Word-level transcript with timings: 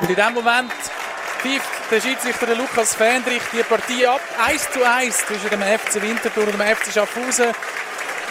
Und 0.00 0.08
in 0.08 0.16
dem 0.16 0.32
Moment 0.32 0.72
pfeift 1.40 1.68
der 1.90 2.00
Schiedsrichter 2.00 2.54
Lukas 2.54 2.94
Fendrich 2.94 3.42
die 3.52 3.62
Partie 3.62 4.06
ab. 4.06 4.20
1 4.46 4.70
zu 4.70 4.84
1 4.84 5.26
zwischen 5.26 5.50
dem 5.50 5.62
FC 5.62 6.00
Winterthur 6.00 6.44
und 6.44 6.52
dem 6.52 6.60
FC 6.60 6.92
Schaffhausen. 6.92 7.52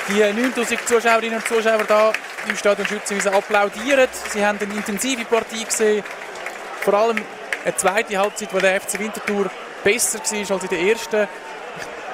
Die 0.08 0.22
9000 0.22 0.88
Zuschauerinnen 0.88 1.40
und 1.40 1.48
Zuschauer 1.48 1.84
da 1.86 2.14
im 2.48 2.56
Stadion 2.56 2.88
Schützenhausen 2.88 3.34
applaudieren. 3.34 4.08
Sie 4.32 4.46
haben 4.46 4.58
eine 4.62 4.74
intensive 4.74 5.26
Partie 5.26 5.66
gesehen. 5.66 6.04
Vor 6.82 6.94
allem 6.94 7.18
eine 7.66 7.76
zweite 7.76 8.18
Halbzeit, 8.18 8.54
wo 8.54 8.60
der 8.60 8.80
FC 8.80 9.00
Winterthur 9.00 9.52
besser 9.84 10.20
war 10.20 10.52
als 10.52 10.64
in 10.64 10.70
der 10.70 10.80
ersten. 10.80 11.28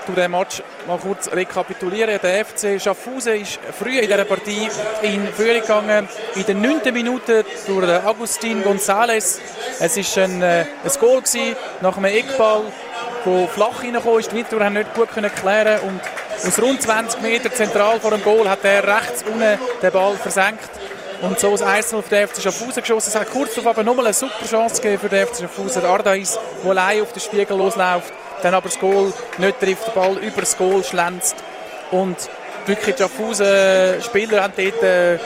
Tue 0.06 0.16
den 0.16 0.32
Match 0.32 0.62
mal 0.86 0.98
kurz 0.98 1.32
rekapitulieren. 1.32 2.20
Der 2.22 2.46
FC 2.46 2.82
Schaffhausen 2.82 3.42
ist 3.42 3.58
früh 3.78 4.00
in 4.00 4.08
dieser 4.08 4.26
Partie 4.26 4.68
in 5.02 5.28
Führung 5.28 5.62
gegangen. 5.62 6.10
In 6.36 6.46
der 6.46 6.56
9. 6.56 6.94
Minute 6.94 7.46
durch 7.66 7.90
Agustin 7.90 8.64
González. 8.64 9.40
Es 9.80 9.98
war 9.98 10.24
ein, 10.24 10.42
äh, 10.42 10.66
ein 10.84 10.92
Goal 11.00 11.22
gewesen, 11.22 11.56
nach 11.82 11.96
einem 11.96 12.06
Eckball, 12.06 12.64
der 13.26 13.48
flach 13.48 13.82
reingekommen 13.82 14.20
ist. 14.20 14.32
Die 14.32 14.36
Winterthur 14.36 14.66
haben 14.66 14.74
nicht 14.74 14.94
gut 14.94 15.10
klären 15.10 15.80
und 15.82 16.02
aus 16.46 16.62
rund 16.62 16.82
20 16.82 17.22
Metern 17.22 17.54
zentral 17.54 18.00
vor 18.02 18.12
dem 18.12 18.24
Goal 18.24 18.50
hat 18.50 18.66
er 18.66 18.86
rechts 18.86 19.24
unten 19.24 19.58
den 19.82 19.92
Ball 19.92 20.16
versenkt. 20.18 20.70
Und 21.24 21.40
so 21.40 21.54
ein 21.56 21.64
1 21.64 21.94
auf 21.94 22.10
den 22.10 22.28
FC 22.28 22.42
Schaffhausen 22.42 22.82
geschossen. 22.82 23.08
Es 23.08 23.16
hat 23.16 23.30
kurz 23.30 23.56
darauf 23.56 23.68
aber 23.68 23.84
nochmal 23.84 24.08
eine 24.08 24.14
super 24.14 24.46
Chance 24.46 24.82
gegeben 24.82 25.00
für 25.00 25.08
den 25.08 25.26
FC 25.26 25.40
Schaffhausen. 25.40 25.82
Der 25.82 25.90
Ardais, 25.90 26.38
der 26.62 26.70
allein 26.72 27.02
auf 27.02 27.14
den 27.14 27.22
Spiegel 27.22 27.58
losläuft, 27.58 28.12
dann 28.42 28.54
aber 28.54 28.68
das 28.68 28.78
Goal 28.78 29.14
nicht 29.38 29.60
trifft, 29.62 29.88
der 29.88 29.92
Ball 29.94 30.18
über 30.18 30.42
das 30.42 30.58
Goal 30.58 30.84
schlänzt. 30.84 31.38
Und 31.92 32.18
wirklich 32.66 32.96
die 32.96 33.04
Schaffhausen-Spieler 33.04 34.44
haben 34.44 34.54
dort 34.58 34.84
äh, 34.84 35.18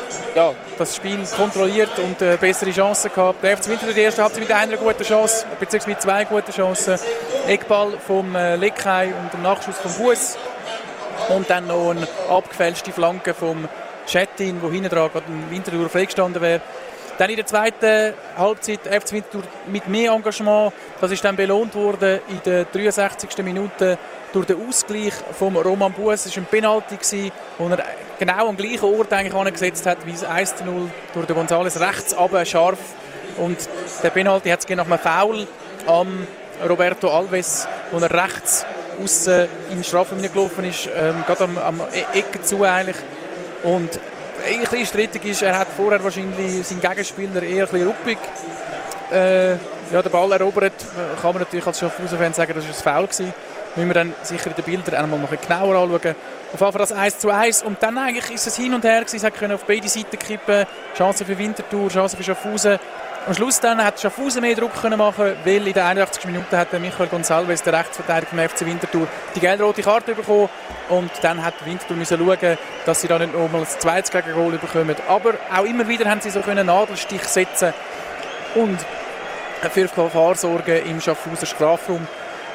das 0.77 0.95
Spiel 0.95 1.17
kontrolliert 1.35 1.97
und 1.97 2.21
äh, 2.21 2.37
bessere 2.39 2.69
Chancen 2.69 3.11
gehabt. 3.11 3.43
Der 3.43 3.57
FC 3.57 3.69
Winterthur 3.69 3.95
die 3.95 4.01
erste 4.01 4.21
Halbzeit 4.21 4.41
mit 4.41 4.51
einer 4.51 4.77
guten 4.77 5.03
Chance, 5.03 5.47
beziehungsweise 5.59 5.89
mit 5.89 6.01
zwei 6.03 6.25
guten 6.25 6.51
Chancen. 6.51 6.99
Eckball 7.47 7.93
vom 8.05 8.35
äh, 8.35 8.55
Leckei 8.55 9.15
und 9.19 9.33
dem 9.33 9.41
Nachschuss 9.41 9.77
vom 9.79 9.93
Bus. 9.93 10.37
Und 11.29 11.49
dann 11.49 11.65
noch 11.65 11.89
eine 11.89 12.07
abgefälschte 12.29 12.91
Flanke 12.91 13.33
vom 13.33 13.67
Chattin, 14.07 14.61
wo 14.61 14.71
hinten 14.71 14.89
dran 14.89 15.09
gerade 15.11 15.25
ein 15.27 15.51
Winterthur 15.51 15.89
freigestanden 15.89 16.41
wäre. 16.41 16.61
Dann 17.17 17.29
in 17.29 17.35
der 17.35 17.45
zweiten 17.45 18.13
Halbzeit 18.37 18.81
FC 18.81 19.13
Winterthur 19.13 19.43
mit 19.67 19.87
mehr 19.87 20.11
Engagement. 20.11 20.71
Das 21.01 21.11
ist 21.11 21.23
dann 21.23 21.35
belohnt 21.35 21.73
worden 21.75 22.19
in 22.29 22.41
der 22.45 22.65
63. 22.65 23.43
Minute 23.43 23.97
durch 24.33 24.45
den 24.45 24.67
Ausgleich 24.67 25.13
von 25.37 25.55
Roman 25.55 25.91
Bues. 25.93 26.25
Es 26.25 26.35
war 26.35 26.43
ein 26.43 26.47
Penalty, 26.47 27.31
wo 27.57 27.67
er 27.69 27.83
genau 28.19 28.49
am 28.49 28.57
gleichen 28.57 28.85
Ort 28.85 29.11
eigentlich 29.13 29.33
angesetzt 29.33 29.85
hat 29.85 30.05
wie 30.05 30.11
das 30.11 30.23
1 30.23 30.55
0 30.63 30.89
durch 31.13 31.25
den 31.25 31.35
González 31.35 31.79
rechts 31.79 32.13
aber 32.13 32.45
scharf. 32.45 32.79
Und 33.37 33.57
der 34.03 34.09
Penalty 34.09 34.49
hat 34.49 34.59
es 34.59 34.75
nach 34.75 34.85
einem 34.85 34.99
Foul 34.99 35.47
am 35.87 36.27
Roberto 36.67 37.09
Alves, 37.09 37.67
wo 37.91 37.99
er 37.99 38.11
rechts 38.11 38.65
außen 39.03 39.47
im 39.71 39.83
Strafraum 39.83 40.21
gelaufen 40.21 40.65
ist, 40.65 40.89
ähm, 40.95 41.23
gerade 41.25 41.43
am, 41.43 41.57
am 41.57 41.81
e- 42.13 42.41
zu 42.41 42.63
eigentlich. 42.63 42.95
Und 43.63 43.99
ein 44.45 44.59
bisschen 44.59 44.85
strittig 44.85 45.25
ist, 45.25 45.41
er 45.41 45.57
hat 45.57 45.67
vorher 45.75 46.03
wahrscheinlich 46.03 46.65
seinen 46.65 46.81
Gegenspieler 46.81 47.41
eher 47.43 47.65
ein 47.65 47.71
bisschen 47.71 47.87
ruppig 47.87 48.17
äh, 49.11 49.51
ja, 49.51 50.01
den 50.01 50.11
Ball 50.11 50.31
erobert. 50.33 50.73
Kann 51.21 51.33
man 51.33 51.43
natürlich 51.43 51.65
als 51.65 51.79
Schaffhausen-Fan 51.79 52.33
sagen, 52.33 52.53
das 52.55 52.85
war 52.85 52.95
ein 52.95 53.07
Foul 53.07 53.07
gewesen. 53.07 53.33
Müssen 53.77 53.89
wir 53.89 53.93
dann 53.93 54.13
sicher 54.23 54.47
in 54.47 54.55
den 54.55 54.65
Bildern 54.65 54.95
einmal 54.95 55.19
noch 55.19 55.31
ein 55.31 55.37
genauer 55.39 55.75
anschauen. 55.75 56.15
Auf 56.51 56.59
jeden 56.59 56.71
Fall 56.71 56.79
das 56.79 56.91
1 56.91 57.19
zu 57.19 57.29
1. 57.29 57.61
Und 57.61 57.81
dann 57.83 57.95
eigentlich 57.97 58.31
ist 58.31 58.47
es 58.47 58.55
hin 58.55 58.73
und 58.73 58.83
her 58.83 59.01
gewesen. 59.01 59.19
Sie 59.19 59.31
können 59.31 59.53
auf 59.53 59.65
beide 59.65 59.87
Seiten 59.87 60.17
kippen. 60.17 60.65
Chance 60.97 61.25
für 61.25 61.37
Winterthur, 61.37 61.87
Chance 61.89 62.17
für 62.17 62.23
Schaffhausen. 62.23 62.79
Am 63.27 63.35
Schluss 63.35 63.59
dann 63.59 63.83
hat 63.83 63.99
Schaffhausen 63.99 64.41
mehr 64.41 64.55
Druck 64.55 64.73
können 64.81 64.97
machen, 64.97 65.35
weil 65.43 65.67
in 65.67 65.73
der 65.73 65.85
81. 65.85 66.25
Minute 66.25 66.57
hat 66.57 66.71
Michael 66.79 67.07
Gonsalves, 67.07 67.61
der 67.61 67.73
Rechtsverteidiger 67.73 68.29
vom 68.29 68.39
FC 68.39 68.65
Winterthur, 68.65 69.05
die 69.35 69.41
gelb-rote 69.41 69.81
Karte 69.81 70.15
bekommen 70.15 70.47
und 70.87 71.11
dann 71.21 71.43
hat 71.43 71.53
Winterthur 71.65 71.97
müssen 71.97 72.17
schauen, 72.17 72.57
dass 72.85 73.01
sie 73.01 73.09
da 73.09 73.19
nicht 73.19 73.33
nochmal 73.33 73.61
ein 73.61 73.67
zweites 73.67 74.11
Gegengol 74.11 74.57
bekommen. 74.57 74.95
Aber 75.09 75.33
auch 75.53 75.65
immer 75.65 75.85
wieder 75.89 76.09
haben 76.09 76.21
sie 76.21 76.29
so 76.29 76.41
einen 76.41 76.67
Nadelstich 76.67 77.21
setzen 77.25 77.73
und 78.55 78.79
für 79.71 79.87
Gefahr 79.87 80.35
sorgen 80.35 80.85
im 80.85 81.01
Schaffhauser 81.01 81.45
Strafraum. 81.45 82.07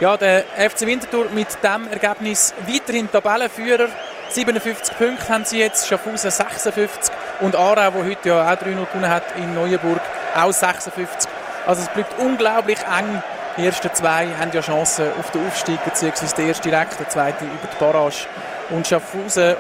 Ja, 0.03 0.17
der 0.17 0.43
FC 0.57 0.81
Winterthur 0.81 1.27
mit 1.33 1.47
diesem 1.63 1.87
Ergebnis 1.87 2.53
weiterhin 2.67 3.09
Tabellenführer. 3.09 3.87
57 4.31 4.99
Punkte 4.99 5.29
haben 5.29 5.45
sie 5.45 5.61
jetzt, 5.61 5.87
Schaffhausen 5.87 6.33
56 6.33 7.15
und 7.39 7.55
Aarau, 7.55 7.93
der 7.93 8.05
heute 8.05 8.29
ja 8.29 8.43
auch 8.43 8.57
3-0 8.57 8.65
gewonnen 8.65 9.09
hat 9.09 9.23
in 9.37 9.55
Neuenburg, 9.55 10.01
auch 10.35 10.53
56. 10.53 11.31
Also 11.69 11.83
es 11.83 11.89
bleibt 11.91 12.19
unglaublich 12.19 12.81
eng. 12.81 13.23
Die 13.57 13.65
ersten 13.65 13.95
zwei 13.95 14.27
haben 14.41 14.51
ja 14.53 14.61
Chancen 14.61 15.07
auf 15.21 15.31
den 15.31 15.47
Aufstieg, 15.47 15.79
beziehungsweise 15.85 16.35
der 16.35 16.47
erste 16.47 16.69
direkt, 16.69 16.99
der 16.99 17.09
zweite 17.09 17.45
über 17.45 17.69
die 17.73 17.79
Barrage. 17.79 18.27
Und 18.71 18.89
Schaffhausen 18.89 19.55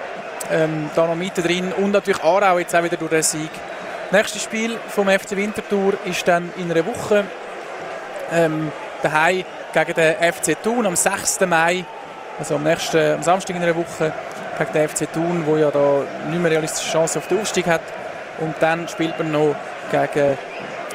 ähm, 0.50 0.90
da 0.96 1.06
noch 1.06 1.14
mitten 1.14 1.44
drin 1.44 1.72
und 1.72 1.92
natürlich 1.92 2.20
Aarau 2.20 2.58
jetzt 2.58 2.74
auch 2.74 2.82
wieder 2.82 2.96
durch 2.96 3.12
den 3.12 3.22
Sieg. 3.22 3.50
Nächstes 4.10 4.42
Spiel 4.42 4.76
vom 4.88 5.08
FC 5.08 5.36
Winterthur 5.36 5.92
ist 6.04 6.26
dann 6.26 6.52
in 6.56 6.68
einer 6.68 6.84
Woche 6.84 7.26
ähm, 8.32 8.72
daheim 9.04 9.44
gegen 9.72 9.94
den 9.94 10.32
FC 10.32 10.56
Thun 10.62 10.86
am 10.86 10.96
6. 10.96 11.40
Mai, 11.46 11.84
also 12.38 12.56
am 12.56 12.62
nächsten 12.62 13.14
am 13.14 13.22
Samstag 13.22 13.56
in 13.56 13.62
einer 13.62 13.76
Woche 13.76 14.12
gegen 14.58 14.72
den 14.72 14.88
FC 14.88 15.12
Thun, 15.12 15.44
wo 15.46 15.56
ja 15.56 15.70
da 15.70 16.02
nicht 16.28 16.40
mehr 16.40 16.50
realistische 16.50 16.90
Chance 16.90 17.18
auf 17.18 17.28
den 17.28 17.40
Aufstieg 17.40 17.66
hat. 17.66 17.82
Und 18.38 18.54
dann 18.60 18.88
spielt 18.88 19.18
man 19.18 19.32
noch 19.32 19.54
gegen 19.90 20.38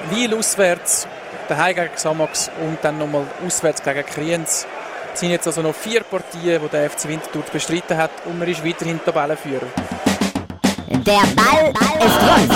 Wiel 0.10 0.36
auswärts, 0.36 1.08
daheim 1.48 1.76
gegen 1.76 1.94
Xamax 1.94 2.52
und 2.62 2.78
dann 2.82 2.98
nochmal 2.98 3.24
auswärts 3.46 3.82
gegen 3.84 4.06
Kriens. 4.06 4.68
Es 5.14 5.20
sind 5.20 5.32
jetzt 5.32 5.48
also 5.48 5.62
noch 5.62 5.74
vier 5.74 6.02
Partien, 6.02 6.62
die 6.62 6.70
der 6.70 6.90
FC 6.90 7.08
Winterthur 7.08 7.44
bestritten 7.52 7.98
hat 7.98 8.12
und 8.26 8.38
man 8.38 8.48
ist 8.48 8.64
weiterhin 8.66 9.04
Tabellenführer. 9.04 9.66
Der 10.90 11.24
Ball 11.36 11.74
ist 12.06 12.22
rund. 12.22 12.47